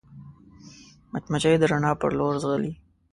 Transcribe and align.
مچمچۍ 1.11 1.55
د 1.59 1.63
رڼا 1.71 1.91
پر 1.99 2.11
لور 2.17 2.33
ځغلي 2.41 2.73